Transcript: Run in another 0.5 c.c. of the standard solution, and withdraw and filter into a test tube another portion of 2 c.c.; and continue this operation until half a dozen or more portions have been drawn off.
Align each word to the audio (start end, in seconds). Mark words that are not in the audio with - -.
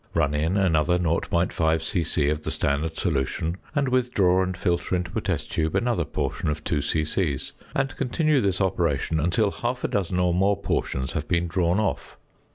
Run 0.15 0.33
in 0.33 0.57
another 0.57 0.97
0.5 0.97 1.81
c.c. 1.83 2.29
of 2.29 2.41
the 2.41 2.49
standard 2.49 2.95
solution, 2.97 3.57
and 3.75 3.87
withdraw 3.87 4.41
and 4.41 4.57
filter 4.57 4.95
into 4.95 5.15
a 5.15 5.21
test 5.21 5.51
tube 5.51 5.75
another 5.75 6.05
portion 6.05 6.49
of 6.49 6.63
2 6.63 6.81
c.c.; 6.81 7.39
and 7.75 7.95
continue 7.95 8.41
this 8.41 8.59
operation 8.59 9.19
until 9.19 9.51
half 9.51 9.83
a 9.83 9.87
dozen 9.87 10.17
or 10.17 10.33
more 10.33 10.57
portions 10.57 11.11
have 11.11 11.27
been 11.27 11.45
drawn 11.45 11.79
off. 11.79 12.17